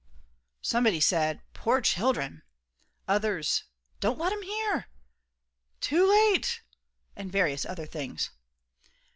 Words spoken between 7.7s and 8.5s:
things.